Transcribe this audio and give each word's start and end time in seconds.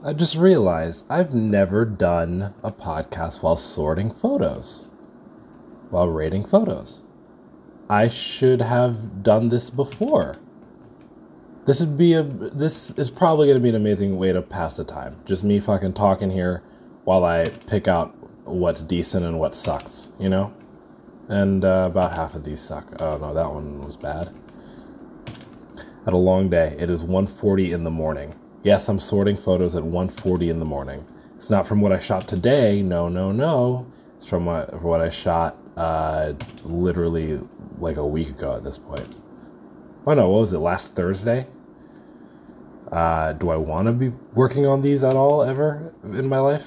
I 0.00 0.12
just 0.12 0.36
realized 0.36 1.06
I've 1.10 1.34
never 1.34 1.84
done 1.84 2.54
a 2.62 2.70
podcast 2.70 3.42
while 3.42 3.56
sorting 3.56 4.14
photos, 4.14 4.90
while 5.90 6.06
rating 6.06 6.46
photos. 6.46 7.02
I 7.90 8.06
should 8.06 8.62
have 8.62 9.24
done 9.24 9.48
this 9.48 9.70
before. 9.70 10.36
This 11.66 11.80
would 11.80 11.98
be 11.98 12.12
a. 12.12 12.22
This 12.22 12.90
is 12.92 13.10
probably 13.10 13.48
going 13.48 13.58
to 13.58 13.62
be 13.62 13.70
an 13.70 13.74
amazing 13.74 14.16
way 14.16 14.30
to 14.30 14.40
pass 14.40 14.76
the 14.76 14.84
time. 14.84 15.16
Just 15.24 15.42
me 15.42 15.58
fucking 15.58 15.94
talking 15.94 16.30
here 16.30 16.62
while 17.02 17.24
I 17.24 17.48
pick 17.66 17.88
out 17.88 18.14
what's 18.44 18.84
decent 18.84 19.26
and 19.26 19.40
what 19.40 19.56
sucks, 19.56 20.12
you 20.20 20.28
know? 20.28 20.52
And 21.28 21.64
uh, 21.64 21.88
about 21.90 22.12
half 22.12 22.36
of 22.36 22.44
these 22.44 22.60
suck. 22.60 22.86
Oh 23.00 23.18
no, 23.18 23.34
that 23.34 23.50
one 23.50 23.84
was 23.84 23.96
bad. 23.96 24.32
Had 26.04 26.14
a 26.14 26.16
long 26.16 26.48
day. 26.48 26.76
It 26.78 26.88
is 26.88 27.02
1:40 27.02 27.72
in 27.72 27.82
the 27.82 27.90
morning. 27.90 28.37
Yes, 28.64 28.88
I'm 28.88 28.98
sorting 28.98 29.36
photos 29.36 29.76
at 29.76 29.84
1:40 29.84 30.50
in 30.50 30.58
the 30.58 30.64
morning. 30.64 31.04
It's 31.36 31.50
not 31.50 31.66
from 31.66 31.80
what 31.80 31.92
I 31.92 32.00
shot 32.00 32.26
today. 32.26 32.82
No, 32.82 33.08
no, 33.08 33.30
no. 33.30 33.86
It's 34.16 34.26
from 34.26 34.46
what, 34.46 34.82
what 34.82 35.00
I 35.00 35.10
shot 35.10 35.56
uh, 35.76 36.32
literally 36.64 37.40
like 37.78 37.96
a 37.96 38.06
week 38.06 38.30
ago 38.30 38.56
at 38.56 38.64
this 38.64 38.76
point. 38.76 39.14
Oh 40.06 40.14
no, 40.14 40.28
what 40.28 40.40
was 40.40 40.52
it? 40.52 40.58
Last 40.58 40.96
Thursday. 40.96 41.46
Uh, 42.90 43.32
do 43.34 43.50
I 43.50 43.56
want 43.56 43.86
to 43.86 43.92
be 43.92 44.08
working 44.34 44.66
on 44.66 44.82
these 44.82 45.04
at 45.04 45.14
all 45.14 45.42
ever 45.42 45.92
in 46.04 46.28
my 46.28 46.38
life? 46.40 46.66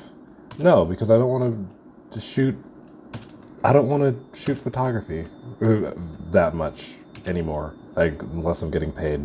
No, 0.58 0.86
because 0.86 1.12
I 1.12 1.18
don't 1.18 1.30
want 1.30 1.68
to 2.12 2.20
shoot. 2.22 2.56
I 3.66 3.74
don't 3.74 3.90
want 3.90 4.04
to 4.04 4.40
shoot 4.40 4.58
photography 4.58 5.26
uh, 5.62 5.92
that 6.32 6.56
much 6.56 6.94
anymore. 7.26 7.76
Like 7.96 8.22
unless 8.22 8.62
I'm 8.62 8.72
getting 8.72 8.94
paid 8.94 9.20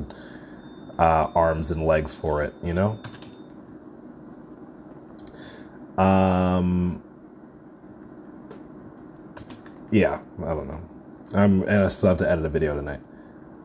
uh, 0.98 1.28
arms 1.34 1.70
and 1.70 1.86
legs 1.86 2.14
for 2.14 2.42
it, 2.42 2.54
you 2.62 2.74
know. 2.74 2.98
Um. 5.98 7.02
Yeah, 9.90 10.20
I 10.40 10.48
don't 10.48 10.68
know. 10.68 10.80
I'm 11.34 11.62
and 11.62 11.84
I 11.84 11.88
still 11.88 12.10
have 12.10 12.18
to 12.18 12.30
edit 12.30 12.44
a 12.44 12.48
video 12.48 12.74
tonight. 12.74 13.00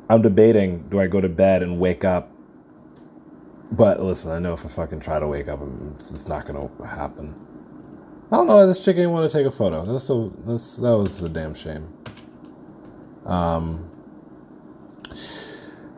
I'm 0.10 0.22
debating: 0.22 0.88
do 0.90 1.00
I 1.00 1.08
go 1.08 1.20
to 1.20 1.30
bed 1.30 1.64
and 1.64 1.80
wake 1.80 2.06
up 2.06 2.32
but 3.72 4.02
listen, 4.02 4.32
I 4.32 4.40
know 4.40 4.54
if 4.54 4.66
I 4.66 4.68
fucking 4.68 5.00
try 5.00 5.20
to 5.20 5.28
wake 5.28 5.48
up, 5.48 5.62
it's 5.98 6.28
not 6.28 6.46
gonna 6.46 6.70
happen. 6.86 7.34
I 8.32 8.36
don't 8.36 8.48
know 8.48 8.58
why 8.58 8.66
this 8.66 8.84
chick 8.84 8.98
didn't 8.98 9.12
want 9.12 9.32
to 9.32 9.38
take 9.38 9.48
a 9.48 9.52
photo. 9.52 9.86
That's 9.86 10.04
so. 10.04 10.34
That's 10.46 10.76
that 10.76 10.98
was 10.98 11.24
a 11.24 11.30
damn 11.30 11.54
shame. 11.54 11.88
Um, 13.26 13.90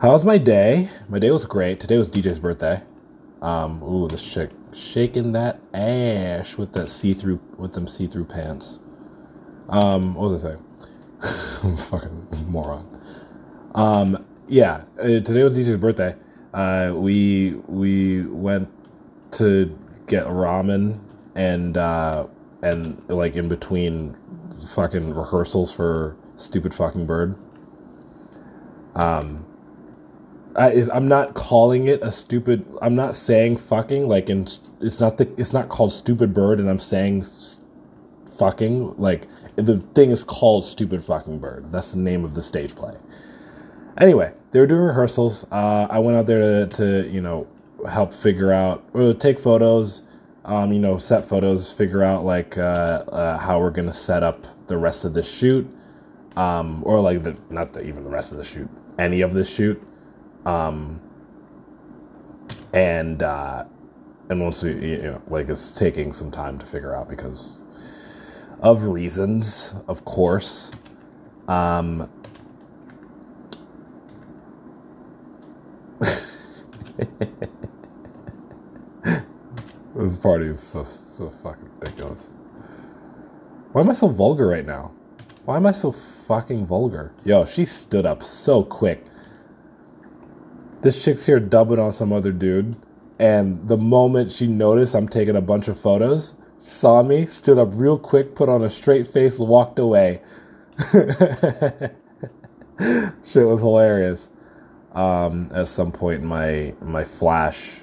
how 0.04 0.12
was 0.12 0.22
my 0.22 0.36
day? 0.36 0.90
My 1.08 1.18
day 1.18 1.30
was 1.30 1.46
great. 1.46 1.80
Today 1.80 1.96
was 1.96 2.10
DJ's 2.10 2.38
birthday. 2.38 2.82
Um, 3.40 3.82
ooh, 3.82 4.06
this 4.06 4.22
chick 4.22 4.50
shaking 4.74 5.32
that 5.32 5.58
ass 5.72 6.58
with 6.58 6.74
that 6.74 6.90
see-through 6.90 7.40
with 7.56 7.72
them 7.72 7.88
see-through 7.88 8.26
pants. 8.26 8.80
Um, 9.70 10.14
what 10.14 10.30
was 10.30 10.44
I 10.44 10.48
saying? 10.50 10.64
I'm 11.62 11.78
fucking 11.78 12.28
moron. 12.48 13.00
Um, 13.74 14.26
yeah, 14.46 14.84
uh, 14.98 15.20
today 15.20 15.42
was 15.42 15.56
DJ's 15.56 15.78
birthday 15.78 16.14
uh, 16.52 16.92
we 16.94 17.54
we 17.66 18.26
went 18.26 18.68
to 19.38 19.74
get 20.06 20.26
ramen 20.26 21.00
and 21.34 21.78
uh, 21.78 22.26
and 22.62 23.02
like 23.08 23.36
in 23.36 23.48
between 23.48 24.14
fucking 24.74 25.14
rehearsals 25.14 25.72
for 25.72 26.14
stupid 26.36 26.74
fucking 26.74 27.06
bird. 27.06 27.38
Um, 28.96 29.46
I, 30.56 30.70
is 30.70 30.88
I'm 30.88 31.08
not 31.08 31.34
calling 31.34 31.88
it 31.88 32.02
a 32.02 32.10
stupid. 32.10 32.64
I'm 32.80 32.94
not 32.94 33.16
saying 33.16 33.58
fucking 33.58 34.08
like 34.08 34.30
in. 34.30 34.46
It's 34.80 35.00
not 35.00 35.18
the. 35.18 35.28
It's 35.36 35.52
not 35.52 35.68
called 35.68 35.92
stupid 35.92 36.32
bird, 36.32 36.60
and 36.60 36.70
I'm 36.70 36.80
saying 36.80 37.24
fucking 38.38 38.96
like 38.96 39.26
the 39.56 39.78
thing 39.94 40.10
is 40.10 40.24
called 40.24 40.64
stupid 40.64 41.04
fucking 41.04 41.38
bird. 41.38 41.70
That's 41.70 41.92
the 41.92 41.98
name 41.98 42.24
of 42.24 42.34
the 42.34 42.42
stage 42.42 42.74
play. 42.74 42.94
Anyway, 43.98 44.32
they 44.50 44.60
were 44.60 44.66
doing 44.66 44.80
rehearsals. 44.80 45.46
Uh, 45.52 45.86
I 45.88 45.98
went 46.00 46.16
out 46.16 46.26
there 46.26 46.66
to, 46.66 46.76
to, 46.76 47.08
you 47.08 47.20
know, 47.20 47.46
help 47.88 48.12
figure 48.12 48.52
out, 48.52 48.82
or 48.92 49.14
take 49.14 49.38
photos, 49.38 50.02
um, 50.44 50.72
you 50.72 50.80
know, 50.80 50.98
set 50.98 51.28
photos, 51.28 51.72
figure 51.72 52.02
out 52.02 52.24
like 52.24 52.58
uh, 52.58 53.04
uh, 53.08 53.38
how 53.38 53.60
we're 53.60 53.70
gonna 53.70 53.92
set 53.92 54.22
up 54.22 54.46
the 54.66 54.76
rest 54.76 55.04
of 55.04 55.14
the 55.14 55.22
shoot, 55.22 55.68
um, 56.36 56.82
or 56.84 57.00
like 57.00 57.22
the 57.22 57.36
not 57.50 57.72
the, 57.72 57.86
even 57.86 58.02
the 58.02 58.10
rest 58.10 58.32
of 58.32 58.38
the 58.38 58.44
shoot, 58.44 58.68
any 58.98 59.20
of 59.20 59.32
the 59.32 59.44
shoot, 59.44 59.80
um, 60.44 61.00
and 62.72 63.22
uh, 63.22 63.64
and 64.30 64.40
once 64.40 64.62
we, 64.62 64.72
you 64.72 65.02
know, 65.02 65.22
like 65.28 65.48
it's 65.48 65.72
taking 65.72 66.12
some 66.12 66.30
time 66.30 66.58
to 66.58 66.66
figure 66.66 66.94
out 66.94 67.08
because 67.08 67.60
of 68.60 68.84
reasons, 68.84 69.74
of 69.88 70.04
course. 70.04 70.72
Um, 71.48 72.10
this 79.94 80.16
party 80.16 80.46
is 80.46 80.60
so 80.60 80.82
so 80.82 81.30
fucking 81.42 81.68
ridiculous. 81.80 82.30
Why 83.72 83.82
am 83.82 83.90
I 83.90 83.92
so 83.92 84.08
vulgar 84.08 84.46
right 84.46 84.64
now? 84.64 84.92
Why 85.44 85.56
am 85.56 85.66
I 85.66 85.72
so 85.72 85.92
fucking 85.92 86.66
vulgar? 86.66 87.12
Yo, 87.24 87.44
she 87.44 87.64
stood 87.64 88.06
up 88.06 88.22
so 88.22 88.62
quick. 88.62 89.04
This 90.82 91.02
chick's 91.02 91.24
here 91.26 91.40
dubbing 91.40 91.78
on 91.78 91.92
some 91.92 92.12
other 92.12 92.32
dude, 92.32 92.76
and 93.18 93.66
the 93.68 93.76
moment 93.78 94.30
she 94.32 94.46
noticed 94.46 94.94
I'm 94.94 95.08
taking 95.08 95.36
a 95.36 95.40
bunch 95.40 95.68
of 95.68 95.80
photos, 95.80 96.34
saw 96.58 97.02
me, 97.02 97.26
stood 97.26 97.58
up 97.58 97.68
real 97.72 97.98
quick, 97.98 98.34
put 98.34 98.48
on 98.48 98.62
a 98.64 98.70
straight 98.70 99.06
face, 99.06 99.38
walked 99.38 99.78
away. 99.78 100.20
Shit 100.92 101.92
was 103.46 103.60
hilarious 103.60 104.30
um, 104.94 105.50
at 105.54 105.68
some 105.68 105.92
point 105.92 106.22
my 106.22 106.74
my 106.80 107.04
flash 107.04 107.80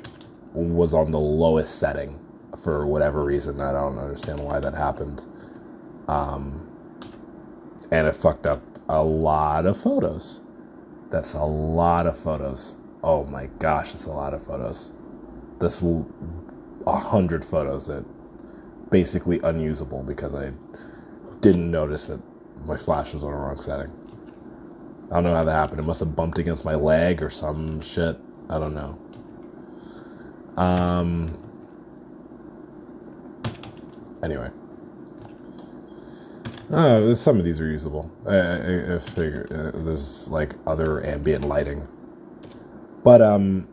was 0.53 0.93
on 0.93 1.11
the 1.11 1.19
lowest 1.19 1.79
setting 1.79 2.19
for 2.63 2.87
whatever 2.87 3.23
reason. 3.23 3.59
I 3.61 3.71
don't 3.73 3.97
understand 3.97 4.39
why 4.39 4.59
that 4.59 4.73
happened. 4.73 5.21
Um, 6.07 6.67
and 7.91 8.07
it 8.07 8.15
fucked 8.15 8.45
up 8.45 8.61
a 8.89 9.03
lot 9.03 9.65
of 9.65 9.81
photos. 9.81 10.41
That's 11.09 11.33
a 11.33 11.43
lot 11.43 12.07
of 12.07 12.17
photos. 12.17 12.77
Oh 13.03 13.23
my 13.25 13.47
gosh, 13.59 13.93
it's 13.93 14.05
a 14.05 14.11
lot 14.11 14.33
of 14.33 14.43
photos. 14.45 14.93
This 15.59 15.83
a 15.83 16.97
hundred 16.97 17.45
photos 17.45 17.87
that 17.87 18.03
basically 18.89 19.39
unusable 19.43 20.03
because 20.03 20.35
I 20.35 20.51
didn't 21.39 21.71
notice 21.71 22.07
that 22.07 22.21
my 22.65 22.77
flash 22.77 23.13
was 23.13 23.23
on 23.23 23.31
the 23.31 23.37
wrong 23.37 23.59
setting. 23.59 23.91
I 25.11 25.15
don't 25.15 25.25
know 25.25 25.35
how 25.35 25.43
that 25.43 25.51
happened. 25.51 25.79
It 25.79 25.83
must 25.83 25.99
have 25.99 26.15
bumped 26.15 26.37
against 26.37 26.63
my 26.63 26.75
leg 26.75 27.21
or 27.21 27.29
some 27.29 27.81
shit. 27.81 28.17
I 28.49 28.59
don't 28.59 28.73
know. 28.73 28.97
Um. 30.57 31.37
Anyway. 34.23 34.49
Uh, 36.71 37.13
some 37.13 37.37
of 37.37 37.43
these 37.43 37.59
are 37.59 37.67
usable. 37.67 38.09
I, 38.25 38.37
I, 38.37 38.95
I 38.95 38.99
figure 38.99 39.73
uh, 39.75 39.83
there's 39.83 40.29
like 40.29 40.53
other 40.65 41.05
ambient 41.05 41.43
lighting, 41.45 41.85
but 43.03 43.21
um, 43.21 43.67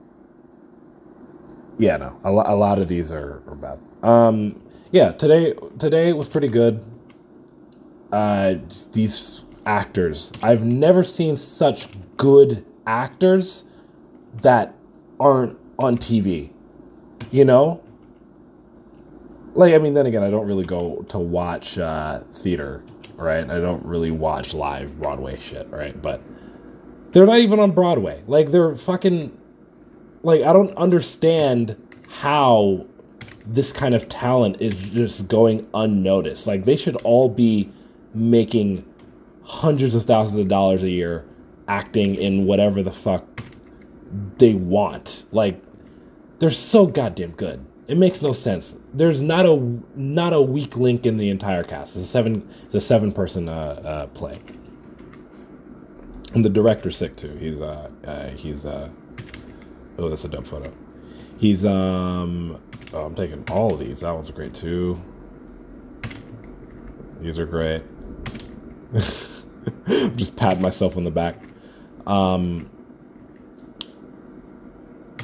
yeah, 1.78 1.96
no, 1.96 2.18
a, 2.24 2.30
a 2.30 2.56
lot 2.56 2.78
of 2.78 2.88
these 2.88 3.12
are, 3.12 3.42
are 3.46 3.54
bad. 3.54 3.78
Um, 4.02 4.60
yeah, 4.90 5.12
today 5.12 5.54
today 5.78 6.12
was 6.12 6.28
pretty 6.28 6.48
good. 6.48 6.84
Uh, 8.12 8.54
these 8.92 9.44
actors. 9.66 10.32
I've 10.42 10.64
never 10.64 11.04
seen 11.04 11.36
such 11.36 11.88
good 12.16 12.64
actors 12.86 13.64
that 14.42 14.74
aren't 15.20 15.58
on 15.78 15.98
TV. 15.98 16.50
You 17.30 17.44
know? 17.44 17.82
Like, 19.54 19.74
I 19.74 19.78
mean, 19.78 19.94
then 19.94 20.06
again, 20.06 20.22
I 20.22 20.30
don't 20.30 20.46
really 20.46 20.64
go 20.64 21.04
to 21.08 21.18
watch 21.18 21.78
uh, 21.78 22.20
theater, 22.42 22.82
right? 23.16 23.44
I 23.44 23.58
don't 23.58 23.84
really 23.84 24.10
watch 24.10 24.54
live 24.54 24.98
Broadway 24.98 25.38
shit, 25.38 25.68
right? 25.70 26.00
But 26.00 26.22
they're 27.18 27.26
not 27.26 27.40
even 27.40 27.58
on 27.58 27.72
Broadway. 27.72 28.22
Like, 28.26 28.50
they're 28.50 28.76
fucking. 28.76 29.36
Like, 30.22 30.42
I 30.42 30.52
don't 30.52 30.76
understand 30.76 31.76
how 32.08 32.86
this 33.46 33.72
kind 33.72 33.94
of 33.94 34.08
talent 34.08 34.56
is 34.60 34.74
just 34.74 35.28
going 35.28 35.66
unnoticed. 35.74 36.46
Like, 36.46 36.64
they 36.64 36.76
should 36.76 36.96
all 36.96 37.28
be 37.28 37.70
making 38.14 38.84
hundreds 39.42 39.94
of 39.94 40.04
thousands 40.04 40.38
of 40.38 40.48
dollars 40.48 40.82
a 40.82 40.90
year 40.90 41.24
acting 41.68 42.14
in 42.16 42.46
whatever 42.46 42.82
the 42.82 42.90
fuck 42.92 43.42
they 44.38 44.54
want. 44.54 45.24
Like 45.32 45.60
they're 46.38 46.50
so 46.50 46.86
goddamn 46.86 47.32
good. 47.32 47.64
It 47.88 47.96
makes 47.96 48.20
no 48.20 48.32
sense. 48.32 48.74
There's 48.92 49.22
not 49.22 49.46
a 49.46 49.56
not 49.96 50.32
a 50.32 50.40
weak 50.40 50.76
link 50.76 51.06
in 51.06 51.16
the 51.16 51.30
entire 51.30 51.64
cast. 51.64 51.96
It's 51.96 52.04
a 52.04 52.08
seven 52.08 52.46
it's 52.64 52.74
a 52.74 52.80
seven 52.80 53.12
person 53.12 53.48
uh, 53.48 53.52
uh, 53.52 54.06
play. 54.08 54.40
And 56.34 56.44
the 56.44 56.50
director's 56.50 56.96
sick 56.96 57.16
too. 57.16 57.34
He's 57.36 57.60
uh, 57.60 57.88
uh 58.04 58.28
he's 58.30 58.66
uh 58.66 58.88
oh 59.98 60.08
that's 60.08 60.24
a 60.24 60.28
dumb 60.28 60.44
photo. 60.44 60.72
He's 61.38 61.64
um 61.64 62.60
Oh, 62.92 63.04
I'm 63.04 63.14
taking 63.14 63.44
all 63.50 63.74
of 63.74 63.80
these. 63.80 64.00
That 64.00 64.14
one's 64.14 64.30
great 64.30 64.54
too. 64.54 65.00
These 67.20 67.38
are 67.38 67.46
great. 67.46 67.82
Just 70.16 70.36
pat 70.36 70.60
myself 70.60 70.96
on 70.96 71.04
the 71.04 71.10
back. 71.10 71.36
Um, 72.06 72.70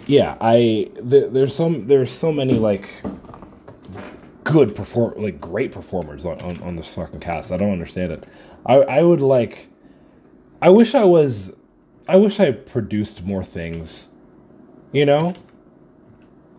yeah, 0.07 0.37
I 0.41 0.91
th- 1.09 1.31
there's 1.33 1.55
some 1.55 1.87
there's 1.87 2.11
so 2.11 2.31
many 2.31 2.55
like 2.55 3.03
good 4.43 4.75
perform 4.75 5.15
like 5.17 5.41
great 5.41 5.73
performers 5.73 6.27
on, 6.27 6.39
on, 6.43 6.61
on 6.63 6.77
this 6.77 6.95
fucking 6.95 7.21
cast. 7.21 7.53
I 7.53 7.57
don't 7.57 7.73
understand 7.73 8.13
it. 8.13 8.25
I 8.67 8.75
I 8.75 9.03
would 9.03 9.23
like 9.23 9.69
I 10.65 10.71
wish 10.71 10.95
I 10.95 11.05
was 11.05 11.53
I 12.09 12.17
wish 12.17 12.41
I 12.41 12.53
produced 12.53 13.23
more 13.23 13.45
things. 13.45 14.09
You 14.93 15.05
know? 15.05 15.35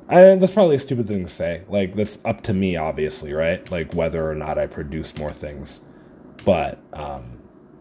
I, 0.08 0.36
that's 0.36 0.52
probably 0.52 0.76
a 0.76 0.80
stupid 0.80 1.08
thing 1.08 1.26
to 1.26 1.32
say. 1.32 1.64
Like 1.68 1.96
that's 1.96 2.20
up 2.24 2.44
to 2.44 2.54
me, 2.54 2.76
obviously, 2.76 3.34
right? 3.34 3.70
Like 3.72 3.96
whether 3.96 4.30
or 4.30 4.36
not 4.36 4.60
I 4.60 4.68
produce 4.68 5.16
more 5.16 5.34
things. 5.34 5.82
But 6.46 6.78
um, 6.94 7.40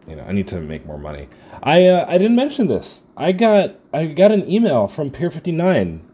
you 0.09 0.17
know, 0.17 0.23
I 0.23 0.33
need 0.33 0.49
to 0.49 0.63
make 0.63 0.87
more 0.87 0.97
money. 0.97 1.29
I 1.63 1.89
uh, 1.89 2.07
I 2.09 2.17
didn't 2.17 2.37
mention 2.37 2.69
this. 2.69 3.03
I 3.19 3.33
got 3.33 3.79
I 3.93 4.07
got 4.07 4.33
an 4.33 4.51
email 4.51 4.89
from 4.89 5.11
Pier 5.11 5.31
59. 5.31 6.09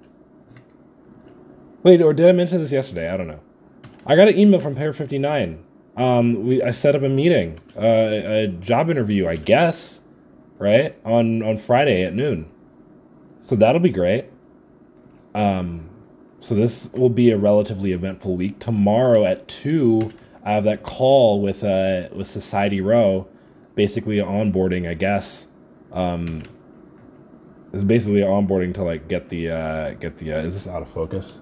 Wait, 1.85 2.03
or 2.03 2.13
did 2.13 2.27
I 2.27 2.33
mention 2.33 2.61
this 2.61 2.73
yesterday? 2.73 3.09
I 3.09 3.17
don't 3.17 3.29
know. 3.29 3.41
I 4.05 4.17
got 4.17 4.27
an 4.27 4.37
email 4.37 4.59
from 4.59 4.75
Pier 4.75 4.93
59. 4.93 5.65
Um, 6.01 6.47
we 6.47 6.63
I 6.63 6.71
set 6.71 6.97
up 6.97 7.03
a 7.03 7.11
meeting, 7.11 7.61
uh, 7.77 7.83
a 7.83 8.47
job 8.47 8.89
interview, 8.89 9.29
I 9.29 9.37
guess, 9.37 10.01
right 10.59 10.97
on 11.05 11.43
on 11.43 11.59
Friday 11.59 12.05
at 12.05 12.15
noon. 12.15 12.51
So 13.43 13.55
that'll 13.55 13.83
be 13.83 13.91
great. 13.91 14.25
Um, 15.35 15.91
so 16.41 16.55
this 16.55 16.89
will 16.95 17.11
be 17.11 17.33
a 17.33 17.37
relatively 17.37 17.93
eventful 17.93 18.35
week. 18.39 18.59
Tomorrow 18.61 19.27
at 19.27 19.47
two, 19.47 20.11
I 20.43 20.53
have 20.53 20.65
that 20.65 20.85
call 20.85 21.43
with 21.43 21.63
uh 21.65 22.09
with 22.13 22.27
Society 22.27 22.81
Row, 22.81 23.29
basically 23.75 24.17
onboarding, 24.17 24.89
I 24.89 24.95
guess. 24.95 25.49
Um, 25.93 26.45
it's 27.75 27.85
basically 27.85 28.23
onboarding 28.23 28.73
to 28.77 28.85
like 28.85 29.07
get 29.07 29.29
the 29.29 29.51
uh 29.51 29.91
get 30.01 30.17
the 30.17 30.33
uh, 30.33 30.39
is 30.39 30.55
this 30.55 30.67
out 30.67 30.81
of 30.81 30.89
focus? 30.89 31.41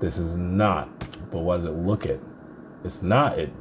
This 0.00 0.18
is 0.18 0.36
not. 0.36 0.88
But 1.30 1.42
what 1.42 1.58
does 1.58 1.66
it 1.66 1.76
look 1.76 2.06
at? 2.06 2.18
It's 2.82 3.00
not. 3.00 3.38
It 3.38 3.52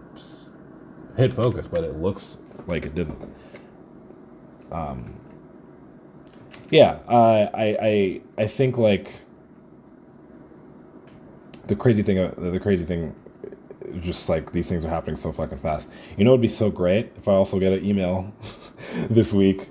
hit 1.17 1.33
focus, 1.33 1.67
but 1.67 1.83
it 1.83 1.97
looks 1.97 2.37
like 2.67 2.85
it 2.85 2.95
didn't. 2.95 3.17
Um. 4.71 5.13
Yeah, 6.71 6.99
uh, 7.07 7.49
I 7.53 7.77
I 7.81 8.21
I 8.37 8.47
think 8.47 8.77
like 8.77 9.13
the 11.67 11.75
crazy 11.75 12.03
thing, 12.03 12.19
uh, 12.19 12.33
the 12.37 12.59
crazy 12.59 12.83
thing, 12.85 13.15
just 14.01 14.29
like 14.29 14.51
these 14.51 14.67
things 14.67 14.83
are 14.85 14.89
happening 14.89 15.15
so 15.15 15.31
fucking 15.31 15.59
fast. 15.59 15.89
You 16.17 16.25
know, 16.25 16.31
it'd 16.31 16.41
be 16.41 16.47
so 16.47 16.69
great 16.69 17.11
if 17.17 17.27
I 17.27 17.33
also 17.33 17.59
get 17.59 17.73
an 17.73 17.85
email 17.85 18.31
this 19.09 19.33
week 19.33 19.69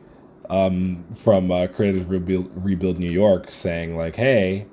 um, 0.50 1.05
from 1.15 1.50
uh, 1.50 1.67
Creative 1.69 2.09
Rebuild, 2.09 2.50
Rebuild 2.55 2.99
New 2.99 3.11
York 3.11 3.50
saying 3.50 3.97
like, 3.97 4.17
"Hey, 4.17 4.67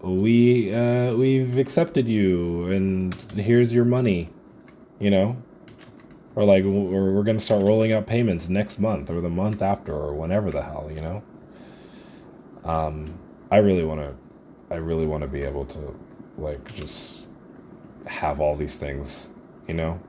we 0.00 0.74
uh, 0.74 1.14
we've 1.14 1.58
accepted 1.58 2.08
you, 2.08 2.66
and 2.66 3.14
here's 3.36 3.72
your 3.72 3.84
money," 3.84 4.30
you 5.00 5.10
know, 5.10 5.36
or 6.36 6.44
like, 6.44 6.64
or 6.64 7.12
we're 7.12 7.22
gonna 7.22 7.40
start 7.40 7.62
rolling 7.62 7.92
out 7.92 8.06
payments 8.06 8.48
next 8.48 8.78
month 8.78 9.10
or 9.10 9.20
the 9.20 9.28
month 9.28 9.62
after 9.62 9.92
or 9.92 10.14
whenever 10.14 10.50
the 10.50 10.62
hell, 10.62 10.90
you 10.92 11.00
know. 11.00 11.22
Um, 12.64 13.18
I 13.50 13.58
really 13.58 13.84
want 13.84 14.00
to, 14.00 14.14
I 14.74 14.78
really 14.78 15.06
want 15.06 15.22
to 15.22 15.28
be 15.28 15.42
able 15.42 15.66
to 15.66 15.94
like 16.38 16.74
just 16.74 17.26
have 18.06 18.40
all 18.40 18.56
these 18.56 18.74
things, 18.74 19.28
you 19.68 19.74
know? 19.74 20.00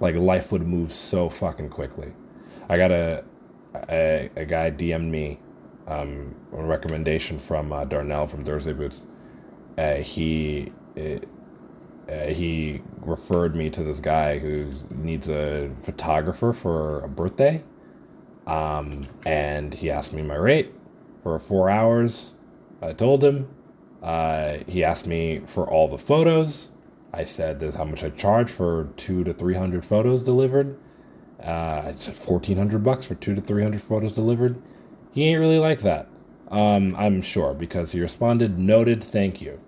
Like 0.00 0.14
life 0.14 0.50
would 0.52 0.66
move 0.66 0.92
so 0.92 1.28
fucking 1.28 1.68
quickly. 1.70 2.12
I 2.68 2.76
got 2.76 2.90
a 2.90 3.24
a, 3.88 4.30
a 4.36 4.44
guy 4.44 4.70
DM'd 4.70 5.10
me 5.10 5.38
um, 5.86 6.34
a 6.56 6.62
recommendation 6.62 7.38
from 7.38 7.72
uh, 7.72 7.84
Darnell 7.84 8.26
from 8.26 8.44
Thursday 8.44 8.72
Boots. 8.72 9.06
Uh, 9.78 9.96
he 9.96 10.72
it, 10.96 11.28
uh, 12.08 12.26
he 12.26 12.82
referred 13.00 13.54
me 13.54 13.70
to 13.70 13.82
this 13.82 14.00
guy 14.00 14.38
who 14.38 14.72
needs 14.90 15.28
a 15.28 15.70
photographer 15.82 16.52
for 16.52 17.04
a 17.04 17.08
birthday, 17.08 17.62
um, 18.46 19.06
and 19.24 19.72
he 19.72 19.90
asked 19.90 20.12
me 20.12 20.22
my 20.22 20.34
rate 20.34 20.72
for 21.22 21.38
four 21.38 21.70
hours. 21.70 22.34
I 22.80 22.92
told 22.92 23.22
him, 23.22 23.48
uh, 24.02 24.58
he 24.66 24.82
asked 24.82 25.06
me 25.06 25.42
for 25.46 25.68
all 25.70 25.88
the 25.88 25.98
photos. 25.98 26.70
I 27.12 27.24
said 27.24 27.60
this 27.60 27.74
how 27.74 27.84
much 27.84 28.02
I 28.02 28.10
charge 28.10 28.50
for 28.50 28.88
two 28.96 29.22
to 29.24 29.32
three 29.34 29.54
hundred 29.54 29.84
photos 29.84 30.22
delivered. 30.22 30.78
Uh, 31.42 31.82
I 31.86 31.94
said 31.96 32.16
fourteen 32.16 32.56
hundred 32.56 32.82
bucks 32.82 33.04
for 33.04 33.14
two 33.14 33.34
to 33.34 33.40
three 33.40 33.62
hundred 33.62 33.82
photos 33.82 34.12
delivered. 34.14 34.60
He 35.12 35.24
ain't 35.24 35.40
really 35.40 35.58
like 35.58 35.82
that. 35.82 36.08
Um, 36.50 36.96
I'm 36.96 37.22
sure 37.22 37.54
because 37.54 37.92
he 37.92 38.00
responded, 38.00 38.58
"Noted, 38.58 39.04
thank 39.04 39.40
you." 39.40 39.60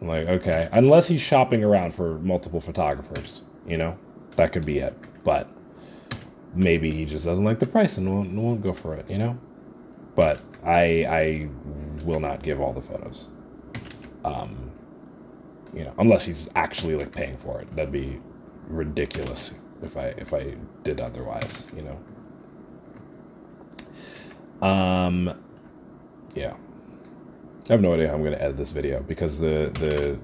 I'm 0.00 0.08
like, 0.08 0.28
okay, 0.28 0.68
unless 0.72 1.08
he's 1.08 1.20
shopping 1.20 1.62
around 1.62 1.94
for 1.94 2.18
multiple 2.20 2.60
photographers, 2.60 3.42
you 3.66 3.76
know, 3.76 3.98
that 4.36 4.52
could 4.52 4.64
be 4.64 4.78
it. 4.78 4.96
But 5.24 5.48
maybe 6.54 6.90
he 6.90 7.04
just 7.04 7.24
doesn't 7.24 7.44
like 7.44 7.58
the 7.58 7.66
price 7.66 7.98
and 7.98 8.08
won't, 8.08 8.32
won't 8.32 8.62
go 8.62 8.72
for 8.72 8.94
it, 8.94 9.10
you 9.10 9.18
know. 9.18 9.38
But 10.16 10.40
I 10.64 11.04
I 11.04 11.48
will 12.04 12.20
not 12.20 12.42
give 12.42 12.60
all 12.60 12.72
the 12.72 12.80
photos. 12.80 13.28
Um, 14.24 14.70
you 15.74 15.84
know, 15.84 15.94
unless 15.98 16.24
he's 16.24 16.48
actually 16.56 16.96
like 16.96 17.12
paying 17.12 17.36
for 17.38 17.60
it, 17.60 17.74
that'd 17.76 17.92
be 17.92 18.20
ridiculous 18.68 19.52
if 19.82 19.96
I 19.96 20.06
if 20.18 20.34
I 20.34 20.54
did 20.82 21.00
otherwise. 21.00 21.68
You 21.76 21.82
know. 21.82 21.98
Um, 24.66 25.38
yeah. 26.34 26.54
I 27.70 27.74
have 27.74 27.82
no 27.82 27.94
idea 27.94 28.08
how 28.08 28.14
I'm 28.14 28.22
going 28.22 28.32
to 28.32 28.42
edit 28.42 28.56
this 28.56 28.72
video 28.72 29.00
because 29.00 29.38
the 29.38 29.70
the 29.78 30.18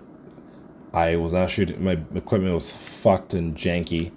I 0.93 1.15
was 1.15 1.33
not 1.33 1.49
shooting. 1.49 1.83
My 1.83 1.93
equipment 2.17 2.53
was 2.53 2.73
fucked 2.73 3.35
and 3.35 3.57
janky. 3.57 4.11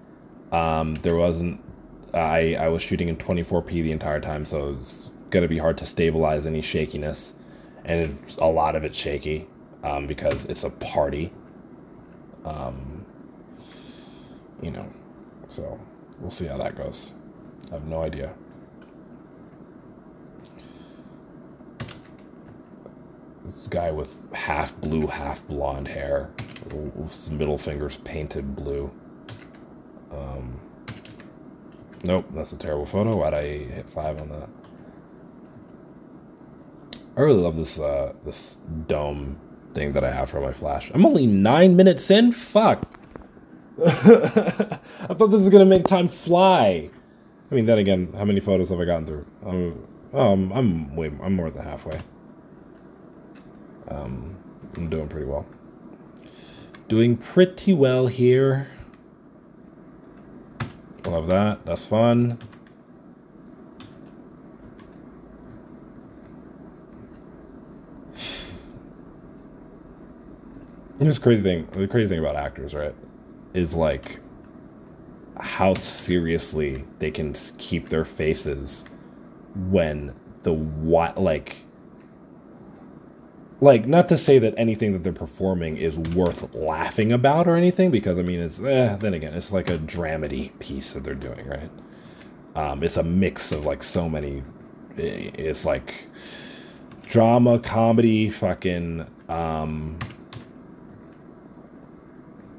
Um, 0.52 0.96
there 1.04 1.16
wasn't. 1.16 1.62
I 2.12 2.56
I 2.56 2.70
was 2.70 2.82
shooting 2.82 3.08
in 3.08 3.18
24p 3.18 3.70
the 3.84 3.92
entire 3.92 4.20
time, 4.20 4.48
so 4.48 4.76
it's 4.82 5.12
gonna 5.30 5.48
be 5.48 5.60
hard 5.60 5.78
to 5.78 5.86
stabilize 5.86 6.48
any 6.48 6.64
shakiness, 6.64 7.36
and 7.86 8.18
it's, 8.26 8.38
a 8.38 8.46
lot 8.46 8.76
of 8.76 8.84
it's 8.84 8.98
shaky 8.98 9.48
um, 9.84 10.08
because 10.08 10.46
it's 10.46 10.64
a 10.64 10.72
party. 10.72 11.32
Um, 12.46 13.06
you 14.60 14.72
know, 14.72 14.92
so 15.50 15.80
we'll 16.20 16.32
see 16.32 16.48
how 16.48 16.58
that 16.58 16.76
goes. 16.76 17.12
I 17.70 17.76
have 17.76 17.86
no 17.86 18.02
idea. 18.02 18.34
This 23.56 23.68
guy 23.68 23.90
with 23.90 24.16
half 24.32 24.80
blue, 24.80 25.08
half 25.08 25.46
blonde 25.48 25.88
hair, 25.88 26.30
with 26.72 27.32
middle 27.32 27.58
fingers 27.58 27.98
painted 28.04 28.56
blue. 28.56 28.92
Um, 30.12 30.60
nope, 32.04 32.26
that's 32.36 32.52
a 32.52 32.58
terrible 32.58 32.86
photo. 32.86 33.16
Why'd 33.16 33.34
I 33.34 33.44
hit 33.44 33.90
five 33.90 34.20
on 34.20 34.30
that? 34.30 34.50
I 37.18 37.22
really 37.22 37.42
love 37.42 37.56
this 37.56 37.80
uh, 37.80 38.14
this 38.24 38.58
dome 38.88 39.40
thing 39.74 39.94
that 39.94 40.04
I 40.04 40.12
have 40.12 40.30
for 40.30 40.42
my 40.42 40.54
flash. 40.54 40.92
I'm 40.94 41.04
only 41.04 41.26
nine 41.26 41.76
minutes 41.76 42.12
in. 42.12 42.32
Fuck. 42.32 42.84
I 43.84 43.90
thought 45.16 45.32
this 45.32 45.42
was 45.42 45.50
gonna 45.50 45.66
make 45.66 45.86
time 45.86 46.08
fly. 46.08 46.92
I 47.52 47.56
mean, 47.56 47.66
then 47.66 47.80
again, 47.80 48.14
how 48.16 48.26
many 48.26 48.42
photos 48.42 48.70
have 48.70 48.80
I 48.80 48.86
gotten 48.86 49.08
through? 49.08 49.26
Um, 49.44 49.88
um 50.14 50.52
I'm 50.54 50.96
way, 50.96 51.12
I'm 51.24 51.34
more 51.34 51.50
than 51.50 51.64
halfway. 51.64 52.00
Um, 53.90 54.36
I'm 54.76 54.90
doing 54.90 55.08
pretty 55.08 55.26
well. 55.26 55.46
Doing 56.88 57.18
pretty 57.18 57.74
well 57.74 58.08
here. 58.08 58.68
Love 61.06 61.28
that. 61.28 61.66
That's 61.66 61.86
fun. 61.86 62.40
This 71.00 71.18
crazy 71.18 71.42
thing. 71.42 71.66
The 71.72 71.88
crazy 71.88 72.10
thing 72.10 72.20
about 72.20 72.36
actors, 72.36 72.74
right, 72.74 72.94
is 73.54 73.74
like 73.74 74.20
how 75.40 75.74
seriously 75.74 76.84
they 77.00 77.10
can 77.10 77.34
keep 77.58 77.88
their 77.88 78.04
faces 78.04 78.84
when 79.70 80.14
the 80.44 80.52
what 80.52 81.18
like 81.18 81.56
like 83.62 83.86
not 83.86 84.08
to 84.10 84.18
say 84.18 84.40
that 84.40 84.54
anything 84.58 84.94
that 84.94 85.04
they're 85.04 85.12
performing 85.14 85.78
is 85.78 86.00
worth 86.00 86.54
laughing 86.56 87.12
about 87.12 87.48
or 87.48 87.56
anything 87.56 87.92
because 87.92 88.18
i 88.18 88.22
mean 88.22 88.40
it's 88.40 88.60
eh, 88.60 88.96
then 89.00 89.14
again 89.14 89.34
it's 89.34 89.52
like 89.52 89.70
a 89.70 89.78
dramedy 89.80 90.58
piece 90.60 90.94
that 90.94 91.04
they're 91.04 91.16
doing 91.16 91.46
right 91.48 91.72
um, 92.56 92.84
it's 92.84 92.98
a 92.98 93.04
mix 93.04 93.52
of 93.52 93.66
like 93.66 93.84
so 93.84 94.10
many 94.10 94.44
eh, 94.98 95.30
it's 95.36 95.66
like 95.66 95.94
drama 97.08 97.60
comedy 97.60 98.30
fucking 98.30 99.06
um, 99.28 99.98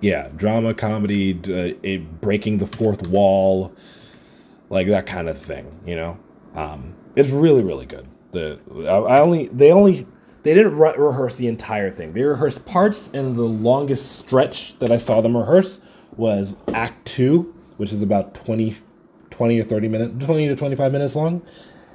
yeah, 0.00 0.30
drama, 0.36 0.74
comedy, 0.74 1.38
uh, 1.48 1.76
it, 1.82 2.20
breaking 2.20 2.58
the 2.58 2.66
fourth 2.66 3.06
wall, 3.08 3.74
like 4.70 4.88
that 4.88 5.06
kind 5.06 5.28
of 5.28 5.38
thing. 5.38 5.78
You 5.86 5.96
know, 5.96 6.18
um, 6.54 6.94
it's 7.16 7.28
really 7.28 7.62
really 7.62 7.86
good. 7.86 8.08
The 8.32 8.58
I, 8.88 9.16
I 9.16 9.20
only 9.20 9.48
they 9.48 9.72
only 9.72 10.06
they 10.42 10.54
didn't 10.54 10.76
re- 10.76 10.94
rehearse 10.96 11.36
the 11.36 11.46
entire 11.48 11.90
thing. 11.90 12.12
They 12.12 12.22
rehearsed 12.22 12.64
parts, 12.64 13.10
and 13.12 13.36
the 13.36 13.42
longest 13.42 14.18
stretch 14.18 14.78
that 14.78 14.90
I 14.90 14.96
saw 14.96 15.20
them 15.20 15.36
rehearse 15.36 15.80
was 16.16 16.54
Act 16.74 17.04
Two, 17.06 17.54
which 17.76 17.92
is 17.92 18.02
about 18.02 18.34
20, 18.34 18.76
20 19.30 19.60
or 19.60 19.64
thirty 19.64 19.88
minutes, 19.88 20.24
twenty 20.24 20.48
to 20.48 20.56
twenty 20.56 20.76
five 20.76 20.92
minutes 20.92 21.14
long. 21.14 21.42